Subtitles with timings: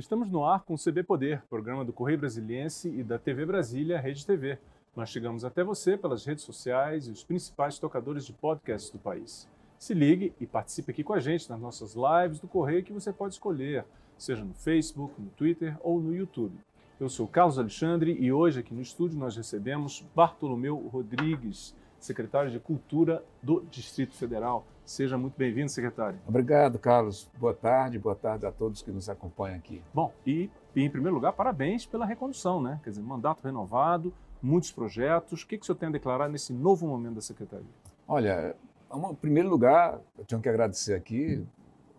[0.00, 4.00] Estamos no ar com o CB Poder, programa do Correio Brasiliense e da TV Brasília,
[4.00, 4.58] Rede TV.
[4.96, 9.46] Nós chegamos até você pelas redes sociais e os principais tocadores de podcasts do país.
[9.78, 13.12] Se ligue e participe aqui com a gente nas nossas lives do Correio que você
[13.12, 13.84] pode escolher,
[14.16, 16.58] seja no Facebook, no Twitter ou no YouTube.
[16.98, 22.58] Eu sou Carlos Alexandre e hoje aqui no estúdio nós recebemos Bartolomeu Rodrigues, secretário de
[22.58, 24.64] Cultura do Distrito Federal.
[24.84, 26.18] Seja muito bem-vindo, secretário.
[26.26, 27.30] Obrigado, Carlos.
[27.38, 29.82] Boa tarde, boa tarde a todos que nos acompanham aqui.
[29.94, 32.80] Bom, e em primeiro lugar, parabéns pela recondução, né?
[32.82, 35.42] Quer dizer, mandato renovado, muitos projetos.
[35.42, 37.66] O que, que o senhor tem a declarar nesse novo momento da secretaria?
[38.08, 38.56] Olha,
[38.92, 41.46] em primeiro lugar, eu tenho que agradecer aqui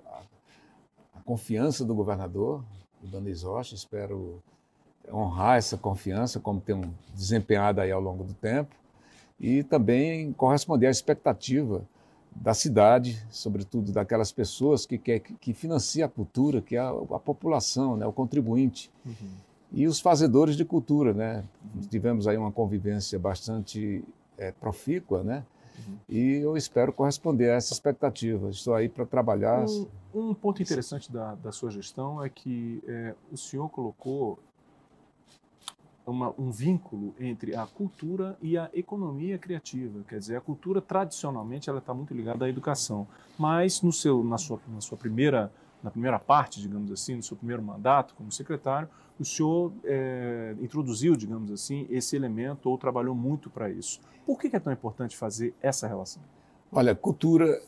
[0.05, 0.19] a,
[1.15, 2.63] a confiança do governador,
[3.01, 3.75] o Danês Rocha.
[3.75, 4.41] Espero
[5.09, 8.75] honrar essa confiança, como tem desempenhado aí ao longo do tempo,
[9.41, 11.81] e também corresponder à expectativa
[12.33, 17.19] da cidade, sobretudo daquelas pessoas que, quer, que financia a cultura, que é a, a
[17.19, 18.91] população, né, o contribuinte.
[19.03, 19.13] Uhum.
[19.73, 21.43] E os fazedores de cultura, né?
[21.63, 21.81] Uhum.
[21.89, 24.03] Tivemos aí uma convivência bastante
[24.37, 25.43] é, profícua, né?
[25.87, 25.97] Uhum.
[26.07, 28.49] E eu espero corresponder a essa expectativa.
[28.49, 29.65] Estou aí para trabalhar.
[29.65, 34.37] Um, um, ponto interessante da, da sua gestão é que é, o senhor colocou
[36.05, 40.03] uma, um vínculo entre a cultura e a economia criativa.
[40.07, 44.37] Quer dizer, a cultura tradicionalmente ela está muito ligada à educação, mas no seu, na
[44.37, 45.51] sua, na sua primeira
[45.83, 48.87] na primeira parte, digamos assim, no seu primeiro mandato como secretário,
[49.19, 53.99] o senhor é, introduziu, digamos assim, esse elemento ou trabalhou muito para isso.
[54.25, 56.21] Por que é tão importante fazer essa relação?
[56.71, 57.61] Olha, cultura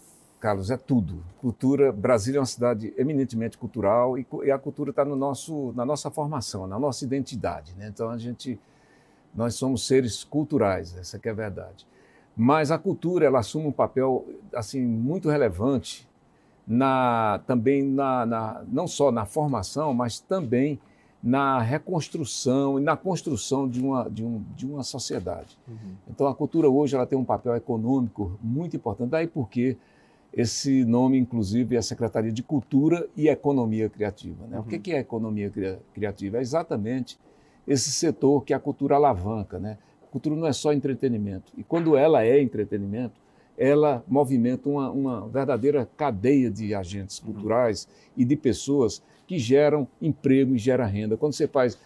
[0.43, 1.23] Carlos, é tudo.
[1.39, 5.85] Cultura, Brasília é uma cidade eminentemente cultural e, e a cultura está no nosso, na
[5.85, 7.73] nossa formação, na nossa identidade.
[7.77, 7.87] Né?
[7.87, 8.59] Então a gente,
[9.33, 11.87] nós somos seres culturais, essa é a verdade.
[12.35, 16.05] Mas a cultura ela assume um papel assim muito relevante
[16.67, 20.77] na, também na, na, não só na formação, mas também
[21.23, 25.57] na reconstrução e na construção de uma, de um, de uma sociedade.
[25.65, 25.95] Uhum.
[26.09, 29.11] Então a cultura hoje ela tem um papel econômico muito importante.
[29.11, 29.77] Daí porque
[30.35, 34.47] esse nome, inclusive, é a Secretaria de Cultura e Economia Criativa.
[34.47, 34.57] Né?
[34.57, 34.63] Uhum.
[34.63, 35.51] O que é economia
[35.93, 36.37] criativa?
[36.37, 37.19] É exatamente
[37.67, 39.59] esse setor que a cultura alavanca.
[39.59, 39.77] Né?
[40.01, 41.53] A cultura não é só entretenimento.
[41.55, 43.21] E quando ela é entretenimento,
[43.55, 47.31] ela movimenta uma, uma verdadeira cadeia de agentes uhum.
[47.31, 51.15] culturais e de pessoas que geram emprego e geram renda.
[51.15, 51.77] Quando você faz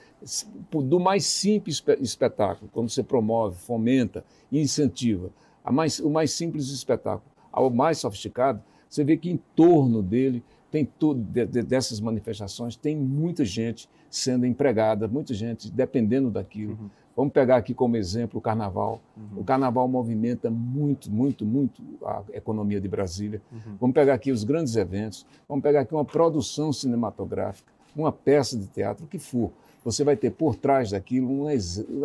[0.72, 5.30] do mais simples espetáculo, quando você promove, fomenta e incentiva
[5.72, 10.86] mais, o mais simples espetáculo ao mais sofisticado, você vê que em torno dele tem
[10.86, 16.78] tudo de, de, dessas manifestações, tem muita gente sendo empregada, muita gente dependendo daquilo.
[16.80, 16.90] Uhum.
[17.16, 19.02] Vamos pegar aqui como exemplo o carnaval.
[19.18, 19.42] Uhum.
[19.42, 23.42] O carnaval movimenta muito, muito, muito a economia de Brasília.
[23.52, 23.76] Uhum.
[23.82, 25.26] Vamos pegar aqui os grandes eventos.
[25.50, 29.52] Vamos pegar aqui uma produção cinematográfica, uma peça de teatro, o que for.
[29.84, 31.52] Você vai ter por trás daquilo uma,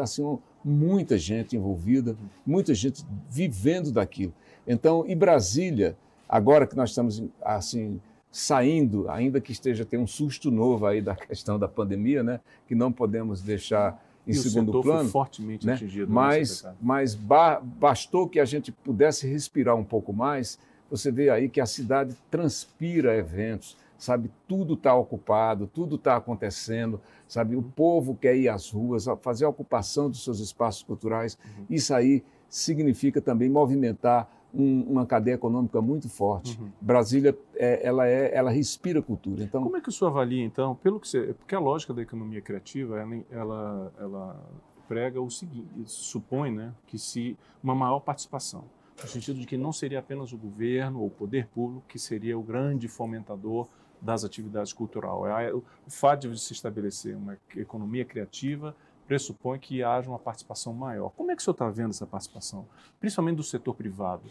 [0.02, 2.28] assim, muita gente envolvida, uhum.
[2.46, 4.32] muita gente vivendo daquilo.
[4.66, 5.96] Então, e Brasília,
[6.28, 8.00] agora que nós estamos assim
[8.30, 12.74] saindo, ainda que esteja tem um susto novo aí da questão da pandemia, né, que
[12.74, 15.74] não podemos deixar em e segundo o plano, foi fortemente né?
[15.74, 16.06] atingido.
[16.06, 20.58] Né, mas, mas ba bastou que a gente pudesse respirar um pouco mais.
[20.90, 24.30] Você vê aí que a cidade transpira eventos, sabe?
[24.46, 27.56] Tudo está ocupado, tudo está acontecendo, sabe?
[27.56, 31.36] O povo quer ir às ruas, fazer a ocupação dos seus espaços culturais.
[31.44, 31.64] Uhum.
[31.70, 36.60] Isso aí significa também movimentar um, uma cadeia econômica muito forte.
[36.60, 36.70] Uhum.
[36.80, 39.42] Brasília, é, ela, é, ela respira cultura.
[39.42, 42.02] Então, Como é que o senhor avalia, então, pelo que você, porque a lógica da
[42.02, 44.46] economia criativa, ela, ela, ela
[44.86, 48.64] prega o seguinte, supõe né, que se uma maior participação,
[49.02, 52.38] no sentido de que não seria apenas o governo ou o poder público que seria
[52.38, 53.66] o grande fomentador
[54.00, 55.48] das atividades culturais.
[55.48, 58.74] É, o fato de se estabelecer uma economia criativa
[59.06, 61.10] pressupõe que haja uma participação maior.
[61.10, 62.66] Como é que o senhor está vendo essa participação,
[63.00, 64.22] principalmente do setor privado?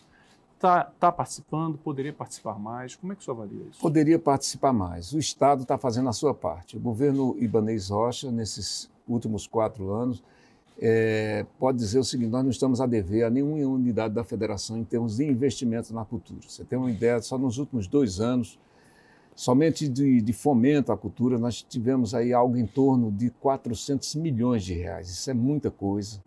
[0.55, 1.77] Está tá participando?
[1.77, 2.95] Poderia participar mais?
[2.95, 3.81] Como é que o senhor avalia isso?
[3.81, 5.11] Poderia participar mais.
[5.11, 6.77] O Estado está fazendo a sua parte.
[6.77, 10.23] O governo Ibanez Rocha, nesses últimos quatro anos,
[10.79, 14.77] é, pode dizer o seguinte: nós não estamos a dever a nenhuma unidade da federação
[14.77, 16.41] em termos de investimento na cultura.
[16.47, 18.59] Você tem uma ideia, só nos últimos dois anos,
[19.35, 24.63] Somente de, de, fomento à cultura, nós tivemos aí algo em torno de 400 milhões
[24.63, 25.09] de reais.
[25.09, 26.21] Isso é muita coisa,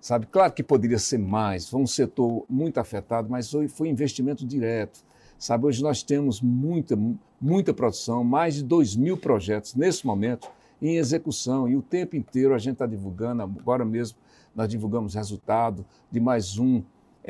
[0.00, 0.26] sabe?
[0.26, 5.00] Claro que poderia ser mais, foi um setor muito afetado, mas foi, foi investimento direto,
[5.38, 5.66] sabe?
[5.66, 6.98] Hoje nós temos muita,
[7.40, 10.50] muita produção, mais de 2 mil projetos nesse momento
[10.82, 14.18] em execução e o tempo inteiro a gente está divulgando, agora mesmo
[14.54, 16.82] nós divulgamos resultado de mais um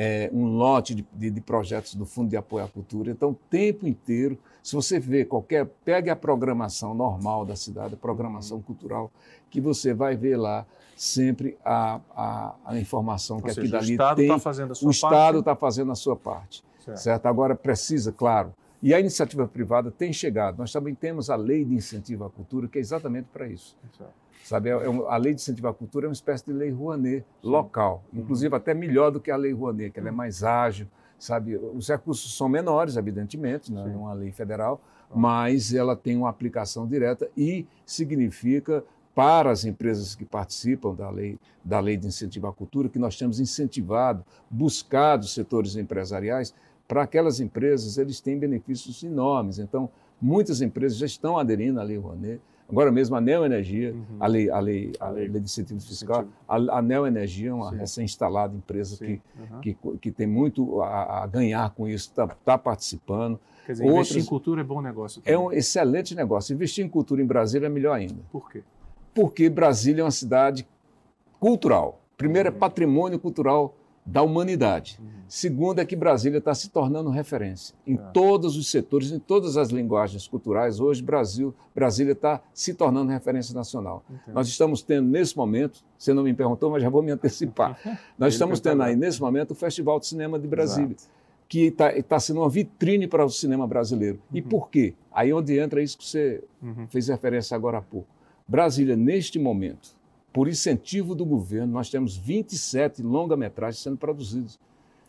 [0.02, 3.10] é, um lote de, de, de, projetos do Fundo de Apoio à Cultura.
[3.10, 7.96] Então, o tempo inteiro, se você vê qualquer, pegue a programação normal da cidade, a
[7.98, 8.62] programação uhum.
[8.62, 9.12] cultural,
[9.50, 10.64] que você vai ver lá
[10.96, 14.28] sempre a, a, a informação Ou que seja, aqui dali o Estado tem.
[14.28, 16.64] Tá fazendo a sua o Estado está fazendo a sua parte.
[16.82, 16.96] Certo.
[16.96, 17.26] certo.
[17.26, 20.56] Agora, precisa, claro, e a iniciativa privada tem chegado.
[20.56, 23.76] Nós também temos a lei de incentivo à cultura, que é exatamente para isso.
[23.98, 24.14] Certo.
[24.44, 27.20] Sabe, é, é a lei de incentivo à cultura é uma espécie de lei Rouanet
[27.20, 27.48] Sim.
[27.48, 28.20] local, uhum.
[28.20, 30.86] inclusive até melhor do que a lei Rouanet, que ela é mais ágil,
[31.18, 31.56] sabe?
[31.56, 34.80] Os recursos são menores, evidentemente, não é uma lei federal,
[35.14, 38.82] mas ela tem uma aplicação direta e significa
[39.14, 43.18] para as empresas que participam da lei, da lei de incentivo à cultura, que nós
[43.18, 46.54] temos incentivado, buscado setores empresariais,
[46.86, 49.58] para aquelas empresas eles têm benefícios enormes.
[49.58, 49.90] Então,
[50.20, 54.16] muitas empresas já estão aderindo à lei Rouanet, Agora mesmo a Neoenergia, uhum.
[54.20, 58.54] a, lei, a, lei, a, lei, de incentivo fiscal, a, a Neoenergia é uma recém-instalada
[58.54, 59.60] empresa que, uhum.
[59.60, 63.40] que, que tem muito a, a ganhar com isso, está tá participando.
[63.66, 65.20] Quer dizer, Outras, investir em cultura é bom negócio.
[65.20, 65.34] Também.
[65.34, 66.54] É um excelente negócio.
[66.54, 68.22] Investir em cultura em Brasília é melhor ainda.
[68.30, 68.62] Por quê?
[69.14, 70.66] Porque Brasília é uma cidade
[71.38, 72.00] cultural.
[72.16, 72.58] Primeiro, é uhum.
[72.58, 73.74] patrimônio cultural
[74.04, 74.98] da humanidade.
[75.00, 75.20] Uhum.
[75.28, 77.98] Segundo é que Brasília está se tornando referência em é.
[78.12, 80.80] todos os setores, em todas as linguagens culturais.
[80.80, 84.02] Hoje, Brasil, Brasília está se tornando referência nacional.
[84.10, 84.32] Entendi.
[84.32, 87.78] Nós estamos tendo nesse momento, você não me perguntou, mas já vou me antecipar.
[88.18, 90.96] Nós estamos tendo aí nesse momento o Festival de Cinema de Brasília.
[90.96, 91.20] Exato.
[91.48, 94.20] Que está tá sendo uma vitrine para o cinema brasileiro.
[94.30, 94.38] Uhum.
[94.38, 94.94] E por quê?
[95.12, 96.86] Aí onde entra isso que você uhum.
[96.88, 98.08] fez referência agora há pouco.
[98.46, 99.96] Brasília, neste momento,
[100.32, 104.58] por incentivo do governo, nós temos 27 longa-metragens sendo produzidos.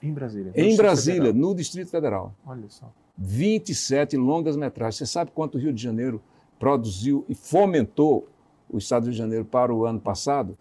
[0.01, 0.51] Em Brasília?
[0.55, 1.41] Em Brasília, Federal.
[1.49, 2.35] no Distrito Federal.
[2.45, 2.91] Olha só.
[3.17, 4.97] 27 longas-metragens.
[4.97, 6.21] Você sabe quanto o Rio de Janeiro
[6.57, 8.27] produziu e fomentou
[8.69, 10.57] o Estado do Rio de Janeiro para o ano passado?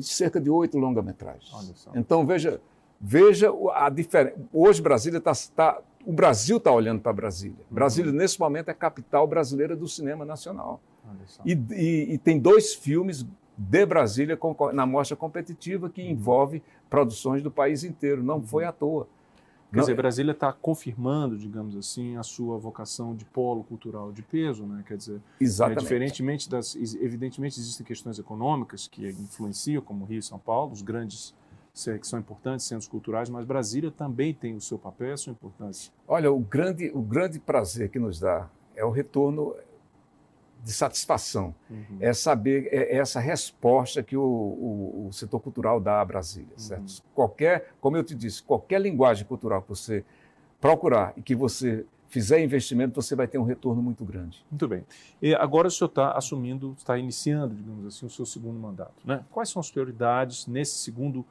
[0.00, 1.50] Cerca de oito longa-metragens.
[1.94, 2.60] Então, veja,
[3.00, 4.36] veja a diferença.
[4.52, 5.32] Hoje, Brasília está.
[5.54, 7.56] Tá, o Brasil está olhando para Brasília.
[7.58, 7.74] Uhum.
[7.74, 10.80] Brasília, nesse momento, é a capital brasileira do cinema nacional.
[11.44, 13.26] E, e, e, tem dois filmes
[13.56, 14.38] de Brasília
[14.72, 18.22] na mostra competitiva que envolve produções do país inteiro.
[18.22, 19.06] Não foi à toa.
[19.72, 24.66] Quer dizer, Brasília está confirmando, digamos assim, a sua vocação de polo cultural de peso,
[24.66, 24.84] né?
[24.86, 25.78] Quer dizer, Exatamente.
[25.78, 30.82] É, diferentemente das, evidentemente existem questões econômicas que influenciam, como Rio e São Paulo, os
[30.82, 31.34] grandes
[31.72, 35.90] que são importantes centros culturais, mas Brasília também tem o seu papel, a sua importância.
[36.06, 39.54] Olha, o grande, o grande prazer que nos dá é o retorno
[40.62, 41.54] de satisfação.
[41.68, 41.98] Uhum.
[42.00, 46.52] É saber é, é essa resposta que o, o, o, setor cultural dá a Brasília,
[46.52, 46.58] uhum.
[46.58, 47.02] certo?
[47.14, 50.04] Qualquer, como eu te disse, qualquer linguagem cultural que você
[50.60, 54.44] procurar e que você fizer investimento, você vai ter um retorno muito grande.
[54.50, 54.84] Muito bem.
[55.20, 58.94] E agora o senhor está assumindo, está iniciando, digamos assim, o seu segundo mandato.
[59.02, 59.24] Né?
[59.30, 61.24] Quais são as prioridades nesse segundo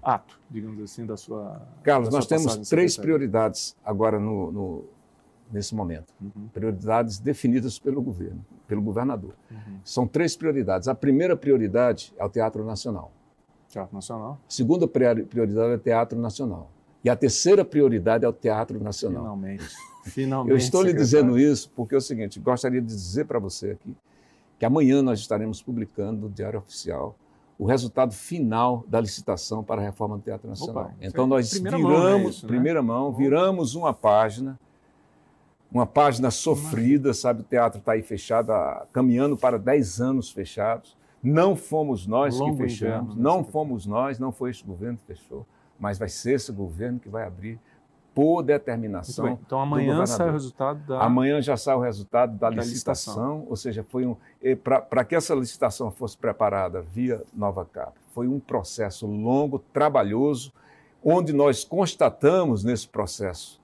[0.00, 1.60] ato, digamos assim, da sua.
[1.82, 4.84] Carlos, da nós temos três prioridades agora no, no
[5.52, 6.12] nesse momento.
[6.20, 6.48] Uhum.
[6.52, 9.34] Prioridades definidas pelo governo, pelo governador.
[9.50, 9.78] Uhum.
[9.84, 10.88] São três prioridades.
[10.88, 13.12] A primeira prioridade é o Teatro Nacional.
[13.68, 14.38] Teatro Nacional.
[14.46, 16.70] A segunda prioridade é o Teatro Nacional.
[17.04, 19.22] E a terceira prioridade é o Teatro Nacional.
[19.22, 19.64] Finalmente.
[20.04, 20.50] Finalmente.
[20.50, 23.94] Eu estou lhe dizendo isso porque é o seguinte: gostaria de dizer para você aqui
[24.58, 27.14] que amanhã nós estaremos publicando no Diário Oficial
[27.58, 30.84] o resultado final da licitação para a reforma do Teatro Nacional.
[30.84, 32.48] Opa, então nós viramos, mão, é isso, né?
[32.48, 34.58] primeira mão, viramos uma página
[35.70, 37.42] uma página sofrida, sabe?
[37.42, 38.52] O teatro está aí fechado,
[38.92, 40.96] caminhando para 10 anos fechados.
[41.22, 45.44] Não fomos nós que fechamos, inverno, não fomos nós, não foi este governo que fechou,
[45.78, 47.58] mas vai ser esse governo que vai abrir
[48.14, 49.38] por determinação.
[49.44, 51.02] Então amanhã sai o resultado da.
[51.02, 54.16] Amanhã já sai o resultado da, da licitação, licitação, ou seja, foi um.
[54.88, 60.52] Para que essa licitação fosse preparada via Nova Cap, foi um processo longo, trabalhoso,
[61.02, 63.60] onde nós constatamos nesse processo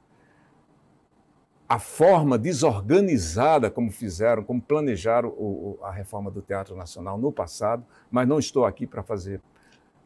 [1.74, 7.84] a forma desorganizada como fizeram, como planejaram o, a reforma do Teatro Nacional no passado,
[8.08, 9.40] mas não estou aqui para fazer,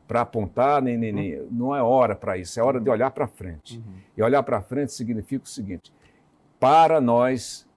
[0.07, 3.27] para apontar, nem, nem, nem, não é hora para isso, é hora de olhar para
[3.27, 3.77] frente.
[3.77, 3.97] Uhum.
[4.17, 5.93] E olhar para frente significa o seguinte:
[6.59, 7.69] para nós,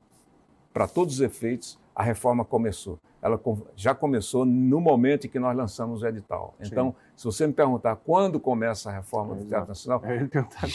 [0.71, 2.97] para todos os efeitos, a reforma começou.
[3.21, 3.37] Ela
[3.75, 6.55] já começou no momento em que nós lançamos o edital.
[6.61, 6.95] Então, Sim.
[7.17, 10.01] se você me perguntar quando começa a reforma é, do Teatro Nacional,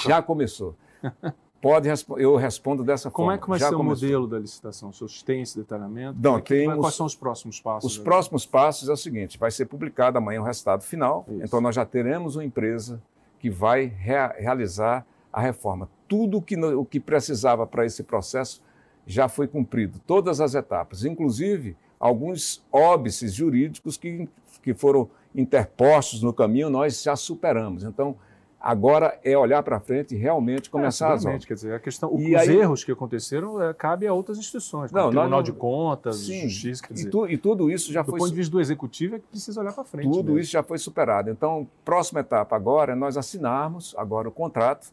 [0.04, 0.76] já começou.
[1.66, 3.38] Pode, eu respondo dessa Como forma.
[3.40, 4.06] Como é que vai ser começou.
[4.06, 4.90] o modelo da licitação?
[4.90, 6.16] O senhor tem esse detalhamento?
[6.22, 7.92] Não, é temos, quais são os próximos passos?
[7.92, 11.26] Os próximos passos é o seguinte: vai ser publicado amanhã o resultado final.
[11.28, 11.42] Isso.
[11.42, 13.02] Então, nós já teremos uma empresa
[13.40, 15.88] que vai rea realizar a reforma.
[16.06, 18.62] Tudo que, o que precisava para esse processo
[19.04, 24.28] já foi cumprido, todas as etapas, inclusive alguns óbices jurídicos que,
[24.62, 27.82] que foram interpostos no caminho, nós já superamos.
[27.82, 28.16] Então,
[28.66, 31.44] Agora é olhar para frente e realmente começar é, as obras.
[31.44, 35.02] Quer dizer, a questão, os aí, erros que aconteceram é, cabe a outras instituições, como
[35.02, 36.84] não, o Tribunal não, de Contas, sim, Justiça.
[36.84, 38.18] Quer dizer, e, tu, e, tudo isso já do foi.
[38.18, 40.10] Do ponto de vista do executivo é que precisa olhar para frente.
[40.10, 40.38] Tudo mesmo.
[40.40, 41.30] isso já foi superado.
[41.30, 44.92] Então, próxima etapa agora é nós assinarmos agora o contrato.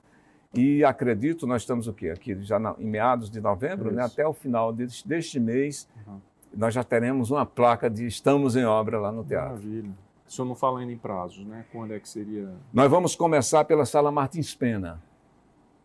[0.54, 2.10] E acredito, nós estamos o quê?
[2.10, 6.20] Aqui já na, em meados de novembro, né, até o final deste, deste mês, uhum.
[6.56, 9.54] nós já teremos uma placa de estamos em obra lá no teatro.
[9.54, 9.90] Maravilha.
[10.34, 11.64] O senhor não fala ainda em prazos, né?
[11.72, 12.52] Quando é que seria?
[12.74, 15.00] Nós vamos começar pela Sala Martins Pena.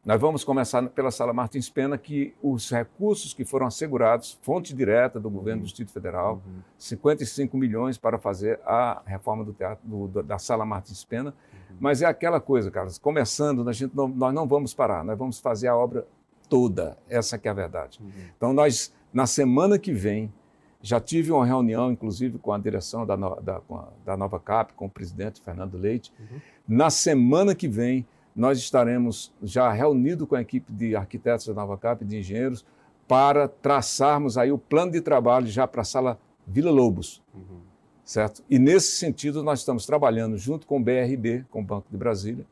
[0.02, 5.20] Nós vamos começar pela Sala Martins Pena, que os recursos que foram assegurados, fonte direta
[5.20, 5.64] do governo uhum.
[5.64, 6.62] do Distrito Federal, uhum.
[6.78, 11.34] 55 milhões para fazer a reforma do teatro, do, da Sala Martins Pena.
[11.52, 11.76] Uhum.
[11.78, 15.38] Mas é aquela coisa, Carlos, começando, a gente não, nós não vamos parar, nós vamos
[15.38, 16.06] fazer a obra
[16.48, 18.00] toda, essa que é a verdade.
[18.00, 18.10] Uhum.
[18.34, 20.32] Então, nós, na semana que vem,
[20.80, 23.60] já tive uma reunião, inclusive, com a direção da, da,
[24.04, 26.12] da Nova Cap, com o presidente Fernando Leite.
[26.18, 26.40] Uhum.
[26.68, 31.76] Na semana que vem, nós estaremos já reunidos com a equipe de arquitetos da Nova
[31.76, 32.64] Cap, de engenheiros,
[33.08, 37.22] para traçarmos aí o plano de trabalho já para a sala Vila Lobos.
[37.34, 37.60] Uhum.
[38.04, 38.42] Certo?
[38.48, 42.46] E nesse sentido, nós estamos trabalhando junto com o BRB, com o Banco de Brasília,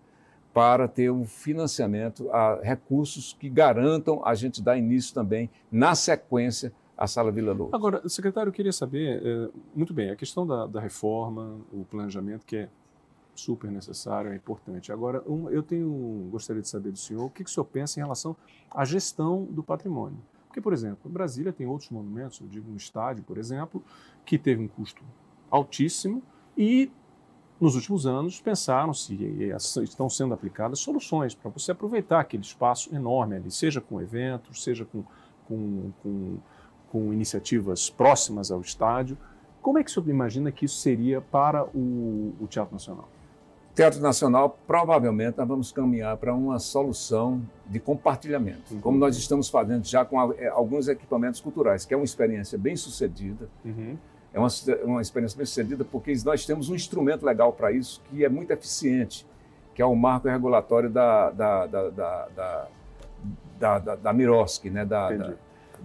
[0.52, 6.72] para ter um financiamento a recursos que garantam a gente dar início também, na sequência,
[6.96, 7.74] a Sala Vila Lobos.
[7.74, 12.46] Agora, secretário, eu queria saber, é, muito bem, a questão da, da, reforma, o planejamento,
[12.46, 12.68] que é
[13.34, 14.90] super necessário, é importante.
[14.90, 18.00] Agora, um, eu tenho, gostaria de saber do senhor, o que, que o senhor pensa
[18.00, 18.34] em relação
[18.70, 20.18] à gestão do patrimônio?
[20.46, 23.84] Porque, por exemplo, Brasília tem outros monumentos, eu digo um estádio, por exemplo,
[24.24, 25.04] que teve um custo
[25.50, 26.22] altíssimo
[26.56, 26.90] e
[27.60, 29.50] nos últimos anos pensaram-se e
[29.82, 34.84] estão sendo aplicadas soluções para você aproveitar aquele espaço enorme ali, seja com eventos, seja
[34.86, 35.04] com,
[35.46, 36.38] com, com
[36.96, 39.18] com iniciativas próximas ao estádio.
[39.60, 43.06] Como é que o senhor imagina que isso seria para o, o Teatro Nacional?
[43.74, 48.80] Teatro Nacional, provavelmente nós vamos caminhar para uma solução de compartilhamento, uhum.
[48.80, 52.74] como nós estamos fazendo já com é, alguns equipamentos culturais, que é uma experiência bem
[52.74, 53.50] sucedida.
[53.62, 53.98] Uhum.
[54.32, 54.48] É uma,
[54.84, 58.50] uma experiência bem sucedida porque nós temos um instrumento legal para isso que é muito
[58.52, 59.26] eficiente,
[59.74, 62.68] que é o marco regulatório da, da, da, da, da,
[63.58, 64.86] da, da, da Miroski, né?
[64.86, 65.34] da, da,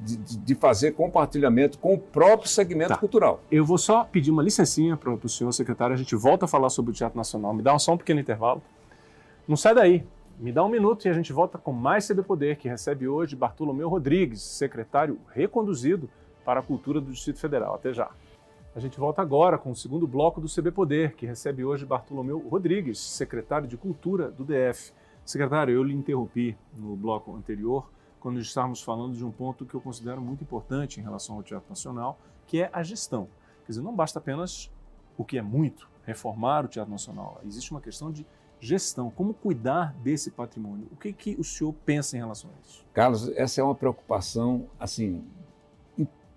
[0.02, 2.98] de, de, fazer compartilhamento com o próprio segmento tá.
[2.98, 3.42] cultural.
[3.52, 6.70] Eu vou só pedir uma licencinha para o senhor secretário, a gente volta a falar
[6.70, 7.54] sobre o Teatro Nacional.
[7.54, 8.62] Me dá só um pequeno intervalo.
[9.48, 10.04] Não sai daí.
[10.40, 13.36] Me dá um minuto e a gente volta com mais CB Poder, que recebe hoje
[13.36, 16.10] Bartolomeu Rodrigues, secretário reconduzido
[16.44, 17.76] para a Cultura do Distrito Federal.
[17.76, 18.10] Até já.
[18.76, 22.40] A gente volta agora com o segundo bloco do CB Poder, que recebe hoje Bartolomeu
[22.40, 24.94] Rodrigues, secretário de Cultura do DF.
[25.24, 27.88] Secretário, eu lhe interrompi no bloco anterior
[28.22, 31.68] quando estávamos falando de um ponto que eu considero muito importante em relação ao Teatro
[31.68, 33.28] Nacional, que é a gestão.
[33.66, 34.72] Quer dizer, não basta apenas,
[35.18, 37.42] o que é muito, reformar o Teatro Nacional.
[37.44, 38.26] Existe uma questão de
[38.60, 40.88] gestão, como cuidar desse patrimônio.
[40.92, 42.86] O que, que o senhor pensa em relação a isso?
[42.94, 45.26] Carlos, essa é uma preocupação, assim,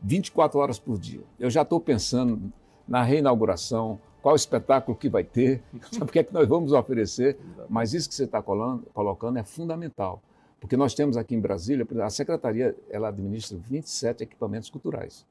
[0.03, 1.23] 24 horas por dia.
[1.39, 2.51] Eu já estou pensando
[2.89, 5.63] na reinauguração, qual espetáculo que vai ter,
[6.01, 7.39] o que é que nós vamos oferecer,
[7.69, 10.23] mas isso que você está colocando é fundamental.
[10.65, 15.27] Porque nós temos aqui em Brasília, a Secretaria ela administra 27 equipamentos culturais.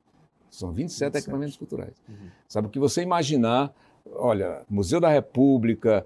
[0.47, 1.23] São 27, 27.
[1.23, 1.95] equipamentos culturais.
[2.07, 2.27] Uhum.
[2.47, 3.73] Sabe, o que você imaginar,
[4.11, 6.05] olha, Museu da República,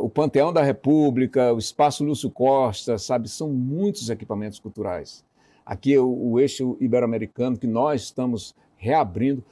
[0.00, 5.22] o Panteão da República, o Espaço Lúcio Costa, sabe, são muitos equipamentos culturais.
[5.66, 9.44] Aqui o, o eixo ibero-americano que nós estamos reabrindo.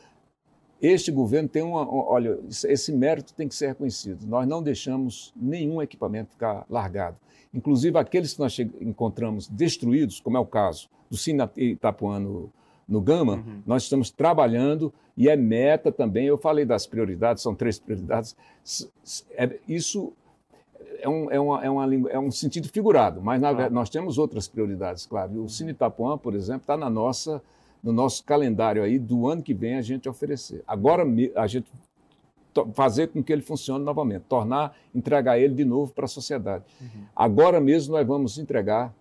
[0.80, 4.26] Este governo tem uma, olha, esse mérito tem que ser reconhecido.
[4.26, 7.18] Nós não deixamos nenhum equipamento ficar largado.
[7.52, 13.36] Inclusive aqueles que nós encontramos destruídos, como é o caso do Cine Itapuã no, Gama,
[13.36, 13.62] uhum.
[13.66, 16.26] nós estamos trabalhando e é meta também.
[16.26, 18.36] Eu falei das prioridades, são três prioridades.
[19.32, 20.12] É, isso
[21.00, 23.70] é um, é, uma, é, uma, é um sentido figurado, mas na, ah.
[23.70, 25.34] nós temos outras prioridades, claro.
[25.34, 27.42] E o Cine Itapuã, por exemplo, está na nossa
[27.82, 30.62] no nosso calendário aí do ano que vem a gente oferecer.
[30.66, 31.04] Agora
[31.34, 31.70] a gente
[32.72, 36.64] fazer com que ele funcione novamente, tornar, entregar ele de novo para a sociedade.
[36.80, 37.04] Uhum.
[37.14, 38.94] Agora mesmo nós vamos entregar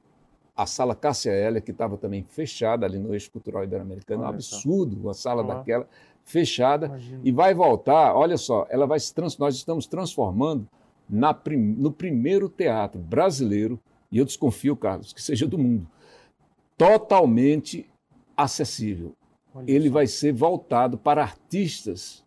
[0.56, 5.10] a sala Cássia Hélia, que estava também fechada ali no eixo cultural ibero-americano, um absurdo,
[5.10, 5.88] a sala daquela
[6.26, 7.22] fechada, Imagina.
[7.24, 10.68] e vai voltar, olha só, ela vai se trans, nós estamos transformando
[11.10, 13.80] na no primeiro teatro brasileiro,
[14.12, 15.88] e eu desconfio, Carlos, que seja do mundo,
[16.78, 17.90] totalmente
[18.36, 19.16] acessível.
[19.56, 19.94] Olha ele só.
[19.94, 22.24] vai ser voltado para artistas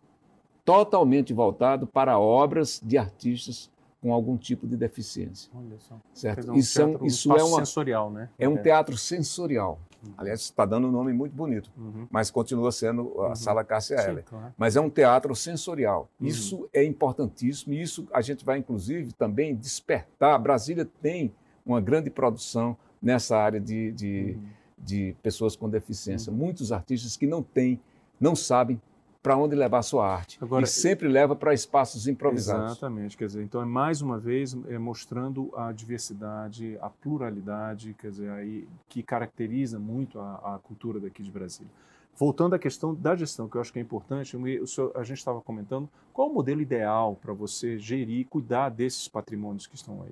[0.65, 3.69] totalmente voltado para obras de artistas
[4.01, 5.49] com algum tipo de deficiência.
[5.55, 5.95] Olha só.
[6.13, 6.51] Certo?
[6.51, 8.29] Um isso, teatro, é, um, isso um é uma, sensorial, né?
[8.37, 9.79] É um teatro sensorial.
[10.05, 10.13] Uhum.
[10.17, 12.05] Aliás, está dando um nome muito bonito, Uhum.
[12.11, 13.35] mas continua sendo a Uhum.
[13.35, 14.23] Sala Cássia Sim, Eller.
[14.25, 14.53] claro.
[14.57, 16.09] Mas é um teatro sensorial.
[16.19, 16.27] Uhum.
[16.27, 20.37] Isso é importantíssimo e isso a gente vai, inclusive, também despertar.
[20.37, 21.33] Brasília tem
[21.65, 24.43] uma grande produção nessa área de, de, Uhum.
[24.77, 26.29] de pessoas com deficiência.
[26.29, 27.79] Muitos artistas que não têm,
[28.19, 28.81] não sabem
[29.23, 30.37] para onde levar a sua arte.
[30.41, 32.73] Agora, e sempre leva para espaços improvisados.
[32.73, 38.11] Exatamente, quer dizer, então é mais uma vez é, mostrando a diversidade, a pluralidade, quer
[38.11, 41.71] dizer, aí, que caracteriza muito a, a cultura daqui de Brasília.
[42.15, 45.17] Voltando à questão da gestão, que eu acho que é importante, o senhor- a gente
[45.17, 50.03] estava comentando, qual o modelo ideal para você gerir e cuidar desses patrimônios que estão
[50.03, 50.11] aí?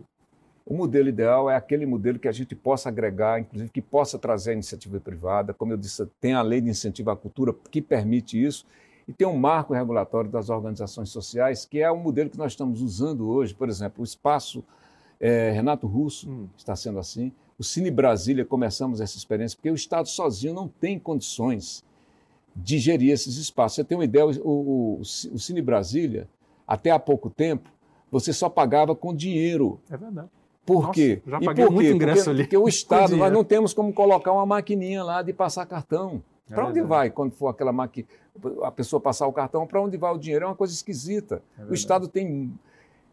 [0.66, 4.52] O modelo ideal é aquele modelo que a gente possa agregar, inclusive que possa trazer
[4.52, 5.54] a iniciativa privada.
[5.54, 8.66] Como eu disse, tem a lei de incentivo à cultura que permite isso,
[9.12, 12.82] e tem um marco regulatório das organizações sociais, que é o modelo que nós estamos
[12.82, 13.54] usando hoje.
[13.54, 14.64] Por exemplo, o espaço
[15.20, 17.32] eh, Renato Russo Hum, está sendo assim.
[17.60, 21.84] O Cine Brasília começamos essa experiência, porque o Estado sozinho não tem condições
[22.56, 23.76] de gerir esses espaços.
[23.76, 25.06] Você tem uma ideia, o, o, o
[25.40, 26.28] Cine Brasília,
[26.68, 27.70] até há pouco tempo,
[28.10, 29.80] você só pagava com dinheiro.
[29.90, 30.30] é verdade.
[30.66, 31.22] Por Nossa, quê?
[31.28, 31.94] já E paguei por muito quê?
[31.94, 35.34] ingresso porque, ali porque o Estado, nós não temos como colocar uma maquininha lá de
[35.34, 36.24] passar cartão.
[36.52, 38.08] É Para onde vai quando for aquela máquina,
[38.64, 39.66] a pessoa passar o cartão?
[39.66, 40.46] Para onde vai o dinheiro?
[40.46, 41.42] É uma coisa esquisita.
[41.58, 41.74] É o.
[41.74, 42.52] Estado tem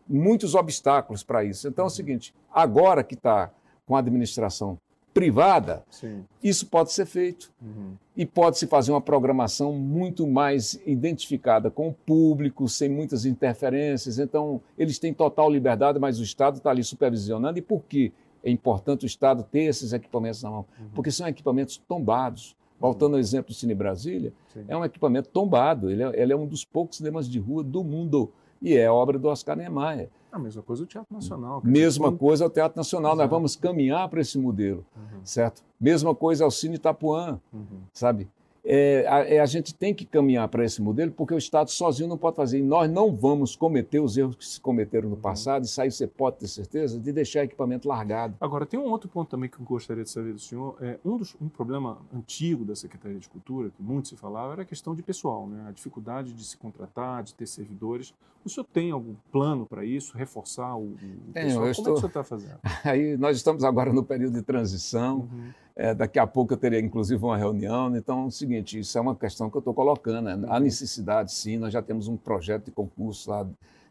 [0.09, 1.69] muitos obstáculos para isso.
[1.69, 1.93] Então é Uhum.
[1.93, 3.51] o seguinte: agora que está
[3.87, 4.79] com a administração
[5.15, 6.25] privada, Sim.
[6.43, 7.95] isso pode ser feito Uhum.
[8.17, 14.19] e pode-se fazer uma programação muito mais identificada com o público, sem muitas interferências.
[14.19, 17.59] Então, eles têm total liberdade, mas o Estado está ali supervisionando.
[17.59, 18.13] E por que
[18.45, 20.65] é importante o Estado ter esses equipamentos na mão?
[20.79, 20.89] Uhum.
[20.95, 22.55] Porque são equipamentos tombados.
[22.81, 24.65] Voltando ao exemplo do Cine Brasília, Sim.
[24.69, 25.91] é um equipamento tombado.
[25.91, 28.31] Ele é, ele é um dos poucos cinemas de rua do mundo.
[28.61, 30.09] E é obra do Oscar Niemeyer.
[30.33, 31.61] A mesma coisa do Teatro Nacional.
[31.65, 33.13] Mesma quando- coisa ao Teatro Nacional.
[33.13, 33.31] Nós Exato.
[33.35, 35.21] vamos caminhar para esse modelo, Uhum.
[35.25, 35.63] certo?
[35.81, 37.63] Mesma coisa ao Cine Itapuã Uhum.
[37.93, 38.29] sabe?
[38.71, 42.07] É, a, é, a gente tem que caminhar para esse modelo porque o Estado sozinho
[42.07, 42.59] não pode fazer.
[42.59, 45.23] E nós não vamos cometer os erros que se cometeram no Uhum.
[45.23, 48.37] passado, e sair você pode ter certeza de deixar equipamento largado.
[48.39, 50.77] Agora, tem um outro ponto também que eu gostaria de saber do senhor.
[50.83, 54.63] É, um, dos, um problema antigo da Secretaria de Cultura, que muito se falava, era
[54.63, 55.65] a questão de pessoal, né?
[55.67, 58.13] a dificuldade de se contratar, de ter servidores.
[58.45, 60.97] O senhor tem algum plano para isso, reforçar o, o
[61.33, 61.55] Tenho, pessoal?
[61.55, 62.59] Como é estou- que o senhor está fazendo?
[62.85, 65.21] Aí nós estamos agora no período de transição.
[65.21, 65.51] Uhum.
[65.81, 67.97] É, daqui a pouco eu terei, inclusive, uma reunião.
[67.97, 70.25] Então, é o seguinte: isso é uma questão que eu estou colocando.
[70.25, 70.47] Né?
[70.49, 71.57] Há necessidade, sim.
[71.57, 73.47] Nós já temos um projeto de concurso lá,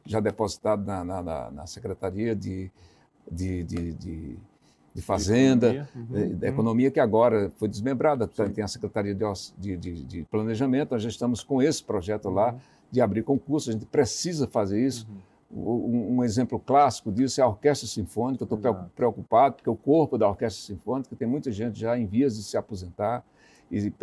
[0.05, 2.69] já depositado na, na- na- Secretaria de,
[3.31, 4.35] de, de, de-
[4.93, 5.67] de Fazenda.
[5.69, 6.53] Economia, uhum, da uhum.
[6.53, 8.49] economia que agora foi desmembrada, Sim.
[8.49, 9.23] tem a Secretaria de,
[9.57, 12.53] de- de- de Planejamento, nós já estamos com esse projeto lá
[12.91, 15.07] de abrir concurso, a gente precisa fazer isso.
[15.09, 15.26] Uhum.
[15.49, 20.27] Um, exemplo clássico disso é a Orquestra Sinfônica, eu estou preocupado porque o corpo da
[20.27, 23.23] Orquestra Sinfônica tem muita gente já em vias de se aposentar
[23.71, 23.93] e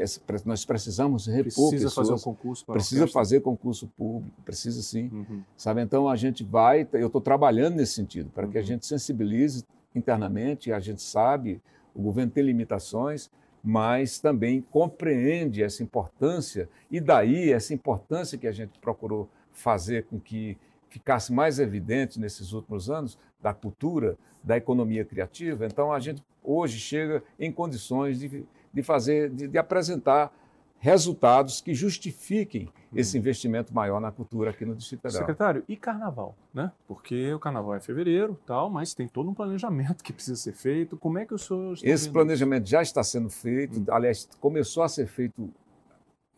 [0.45, 5.09] nós precisamos repor Precisa fazer um pessoas, concurso precisa fazer concurso público, precisa sim.
[5.13, 5.43] Uhum.
[5.57, 5.83] Sabe?
[5.83, 8.67] Então a gente vai, eu estou trabalhando nesse sentido, para que a Uhum.
[8.67, 11.61] gente sensibilize internamente, a gente sabe,
[11.95, 13.31] o governo tem limitações,
[13.63, 20.21] mas também compreende essa importância, e daí essa importância que a gente procurou fazer com
[20.21, 20.59] que
[20.95, 25.67] ficasse mais evidente nesses últimos anos da cultura, da economia criativa.
[25.67, 30.33] Então a gente hoje chega em condições de, de fazer, de, de apresentar
[30.79, 35.23] resultados que justifiquem esse investimento maior na cultura aqui no Distrito Federal.
[35.23, 36.71] Secretário, e carnaval, né?
[36.87, 40.97] Porque o carnaval é fevereiro, tal, mas tem todo um planejamento que precisa ser feito.
[40.97, 43.85] Como é que o senhor Esse planejamento já está sendo feito, Hum.
[43.89, 45.51] aliás, começou a ser feito,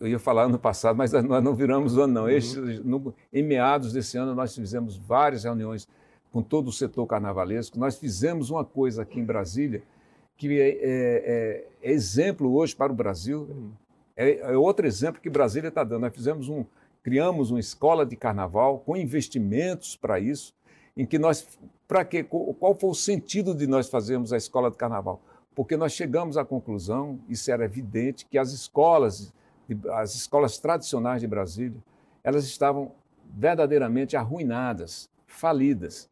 [0.00, 2.22] eu ia falar ano passado, mas nós não viramos ano, não.
[2.24, 2.28] Uhum.
[2.30, 5.88] Este, no- em meados desse ano, nós fizemos várias reuniões
[6.32, 7.78] com todo o setor carnavalesco.
[7.78, 9.82] Nós fizemos uma coisa aqui em Brasília
[10.37, 13.48] que é, é- é- exemplo hoje para o Brasil.
[13.50, 13.70] Hum.
[14.16, 16.02] É, é outro exemplo que Brasília está dando.
[16.02, 16.64] Nós fizemos um,
[17.02, 20.54] criamos uma escola de carnaval com investimentos para isso,
[20.96, 21.46] em que nós,
[21.88, 25.20] para que, qual foi o sentido de nós fazermos a escola de carnaval?
[25.54, 29.32] Porque nós chegamos à conclusão, isso era evidente, que as escolas,
[29.92, 31.79] as escolas tradicionais de Brasília,
[32.22, 32.92] elas estavam
[33.35, 36.09] verdadeiramente arruinadas, falidas.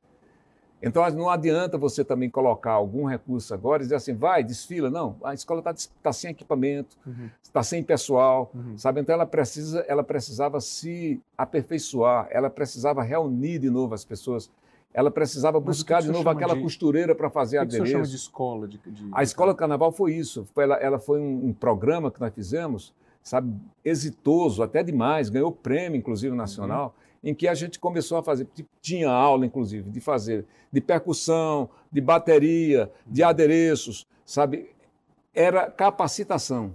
[0.82, 4.90] Então não adianta você também colocar algum recurso agora e dizer assim, vai, desfila.
[4.90, 8.76] Não, a escola está sem equipamento, Uhum, está sem pessoal, uhum.
[8.76, 9.00] sabe?
[9.00, 14.50] Então ela precisa, ela precisava se aperfeiçoar, ela precisava reunir de novo as pessoas,
[14.92, 17.66] ela precisava Mas que buscar que de novo aquela de- costureira para fazer O que,
[17.68, 18.10] que o senhor chama adereço.
[18.10, 18.68] de escola?
[18.68, 20.46] De, de- A escola do carnaval foi isso.
[20.52, 22.92] Foi, ela, ela foi um, um programa que nós fizemos,
[23.24, 23.52] sabe,
[23.84, 28.46] exitoso até demais, ganhou prêmio, inclusive nacional, em que a gente começou a fazer,
[28.80, 34.74] tinha aula, inclusive, de fazer de percussão, de bateria, de adereços, sabe?
[35.34, 36.74] era capacitação.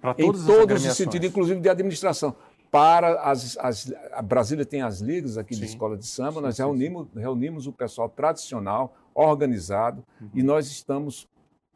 [0.00, 2.36] Para em todos todos os sentidos, inclusive de administração.
[2.70, 5.60] Para as, as, a Brasília tem as ligas aqui Sim.
[5.60, 10.28] de escola de samba, Sim, nós sim, reunimos, reunimos o pessoal tradicional, organizado, Uhum.
[10.34, 11.28] e nós estamos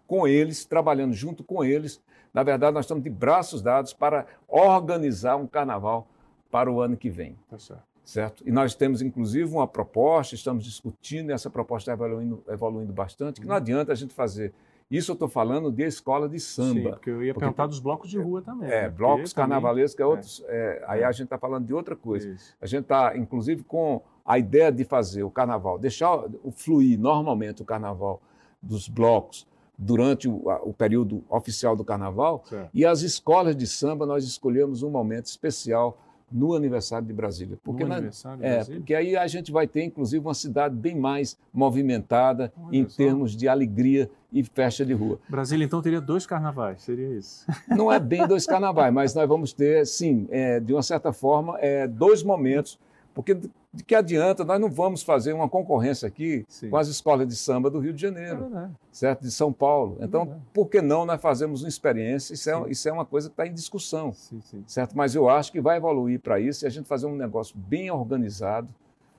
[0.07, 2.01] com eles, trabalhando junto com eles.
[2.39, 6.07] Na verdade, nós estamos de braços dados para organizar um carnaval
[6.53, 7.37] para o ano que vem.
[7.51, 7.83] Tá certo.
[8.05, 8.45] certo?
[8.47, 13.41] E nós temos, inclusive, uma proposta, estamos discutindo, e essa proposta está evoluindo, evoluindo bastante,
[13.41, 13.61] que não Uhum.
[13.61, 14.55] adianta a gente fazer.
[14.89, 16.91] Isso eu estou falando de escola de Sim, samba.
[16.91, 18.71] porque eu ia Porque- perguntar dos blocos de rua também.
[18.71, 18.89] É, né?
[18.89, 20.07] blocos carnavalescos, é é.
[20.07, 20.45] outros.
[20.47, 22.29] é, aí a gente está falando de outra coisa.
[22.29, 22.55] Isso.
[22.63, 27.63] A gente está, inclusive, com a ideia de fazer o carnaval, deixar o fluir normalmente
[27.63, 28.23] o carnaval
[28.63, 29.45] dos blocos
[29.79, 32.43] durante o, o período oficial do carnaval.
[32.49, 32.69] Certo.
[32.75, 35.97] E as escolas de samba, nós escolhemos um momento especial
[36.31, 37.57] no aniversário de Brasília.
[37.65, 38.75] Porque no na- aniversário do é, Brasil?
[38.77, 42.97] porque aí a gente vai ter, inclusive, uma cidade bem mais movimentada Olha em só.
[42.97, 45.19] termos de alegria e festa de rua.
[45.29, 47.47] Brasília, então, teria dois carnavais, seria isso.
[47.69, 51.57] Não é bem dois carnavais, mas nós vamos ter, sim, é, de uma certa forma,
[51.61, 52.79] é, dois momentos,
[53.15, 53.39] porque
[53.79, 56.69] de que adianta, nós não vamos fazer uma concorrência aqui Sim.
[56.69, 58.73] com as escolas de samba do Rio de É Janeiro, verdade.
[58.91, 59.21] certo?
[59.23, 59.97] De São Paulo.
[60.01, 60.43] Então, verdade.
[60.53, 62.35] por que não nós fazemos uma experiência?
[62.35, 64.65] Isso é, isso é uma coisa que está em discussão, Sim, sim.
[64.67, 64.97] certo?
[64.97, 67.89] Mas eu acho que vai evoluir para isso e a gente fazer um negócio bem
[67.89, 68.69] organizado,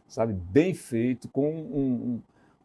[0.09, 0.33] sabe?
[0.33, 2.19] Bem feito, com um,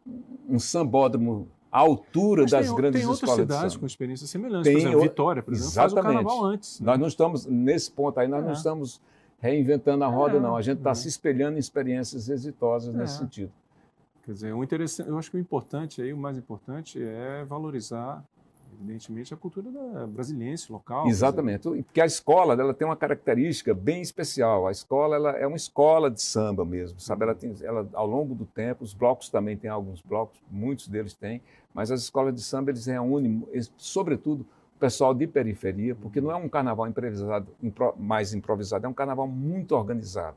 [0.05, 4.29] um, um sambódromo à altura Mas das tem, grandes tem escolas de cidades com experiências
[4.29, 4.63] semelhantes.
[4.65, 6.23] Tem por exemplo, Vitória, por exemplo, faz o Exatamente.
[6.25, 6.79] carnaval antes.
[6.81, 6.85] né?
[6.87, 8.53] Nós não estamos, nesse ponto aí, nós não É.
[8.53, 9.01] estamos
[9.39, 10.55] reinventando a roda, É, não.
[10.55, 10.95] A gente está é.
[10.95, 13.19] se espelhando em experiências exitosas nesse É.
[13.19, 13.51] sentido.
[14.23, 18.23] Quer dizer, o interessante, eu acho que o importante aí, o mais importante é valorizar,
[18.73, 21.07] evidentemente, a cultura da brasiliense, local.
[21.07, 21.61] Exatamente.
[21.83, 24.67] Porque a escola ela tem uma característica bem especial.
[24.67, 27.23] A escola ela é uma escola de samba mesmo, sabe?
[27.23, 31.13] Ela tem, ela, ao longo do tempo, os blocos também têm alguns blocos, muitos deles
[31.13, 31.39] têm,
[31.71, 34.43] mas as escolas de samba eles reúnem, sobretudo,
[34.79, 39.27] pessoal de periferia, porque não é um carnaval improvisado, impro- mais improvisado, é um carnaval
[39.27, 40.35] muito organizado,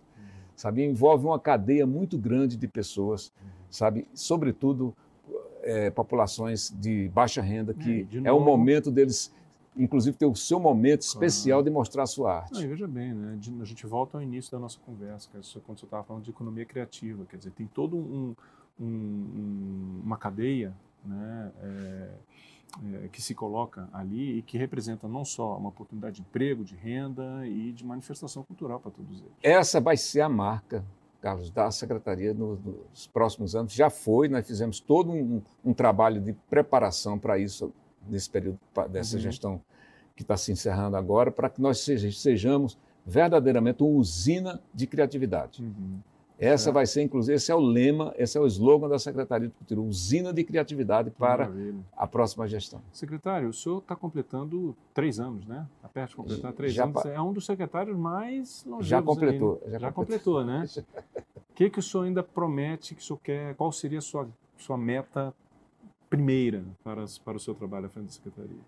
[0.54, 0.84] sabe?
[0.84, 3.32] Envolve uma cadeia muito grande de pessoas,
[3.70, 4.06] sabe?
[4.14, 4.94] Sobretudo
[5.62, 9.34] eh, populações de baixa renda, que É, é o momento deles,
[9.76, 11.64] inclusive, ter o seu momento especial Claro.
[11.64, 12.64] de mostrar a sua Não, arte.
[12.64, 13.36] e veja bem, né?
[13.38, 16.22] de- a gente volta ao início da nossa conversa, que é quando você estava falando
[16.22, 18.34] de economia criativa, quer dizer, tem todo um,
[18.80, 20.72] um- um- uma cadeia,
[21.04, 22.08] né, é,
[23.02, 26.74] é, que se coloca ali e que representa não só uma oportunidade de emprego, de
[26.76, 29.32] renda e de manifestação cultural para todos eles.
[29.42, 30.84] Essa vai ser a marca,
[31.20, 32.56] Carlos, da Secretaria no-
[32.90, 33.72] nos próximos anos.
[33.72, 37.72] Já foi, nós fizemos todo um, um trabalho de preparação para isso,
[38.08, 38.58] nesse período
[38.90, 39.22] dessa Uhum.
[39.22, 39.60] gestão
[40.14, 45.62] que está se encerrando agora, para que nós seja- sejamos verdadeiramente uma usina de criatividade.
[46.38, 46.72] Essa É.
[46.72, 49.80] vai ser, inclusive, esse é o lema, esse é o slogan da Secretaria de Cultura,
[49.80, 51.80] usina de criatividade para Maravilha.
[51.96, 52.80] a próxima gestão.
[52.92, 55.66] Secretário, o senhor está completando três anos, né?
[55.76, 57.04] Está perto de completar três Já anos.
[57.06, 59.60] É um dos secretários mais longevos Já completou.
[59.66, 59.78] né?
[59.80, 60.64] Já, completou, né?
[61.50, 63.56] O que, que o senhor ainda promete que o senhor quer?
[63.56, 65.34] Qual seria a sua, sua meta
[66.08, 68.60] primeira para, para o seu trabalho à frente da Secretaria?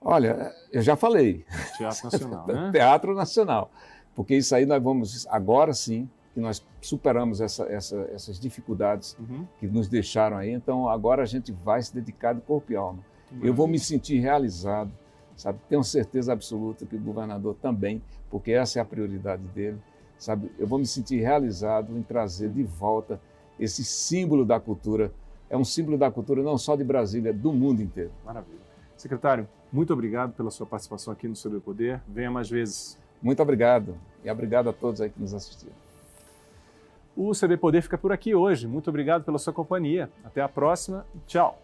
[0.00, 1.44] Olha, eu já falei,
[1.76, 2.70] Teatro Nacional, né?
[2.72, 3.70] Teatro Nacional,
[4.14, 9.46] porque isso aí nós vamos, agora sim, que nós superamos essa, essa, essas dificuldades Uhum.
[9.58, 13.00] que nos deixaram aí, então agora a gente vai se dedicar de corpo e alma.
[13.28, 13.78] Que Eu vou me maravilha.
[13.84, 14.90] sentir realizado,
[15.36, 15.58] sabe?
[15.68, 19.78] Tenho certeza absoluta que o governador também, porque essa é a prioridade dele,
[20.18, 20.50] sabe?
[20.58, 23.20] Eu vou me sentir realizado em trazer de volta
[23.60, 25.12] esse símbolo da cultura.
[25.50, 28.10] É um símbolo da cultura não só de Brasília, do mundo inteiro.
[28.24, 28.60] Maravilha.
[28.96, 32.00] Secretário, muito obrigado pela sua participação aqui no Sobre o Poder.
[32.08, 32.98] Venha mais vezes.
[33.20, 35.72] Muito obrigado e obrigado a todos aí que nos assistiram.
[37.16, 38.66] O CB Poder fica por aqui hoje.
[38.66, 40.10] Muito obrigado pela sua companhia.
[40.24, 41.06] Até a próxima.
[41.26, 41.60] Tchau.